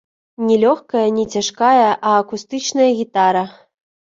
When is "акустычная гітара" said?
2.23-3.45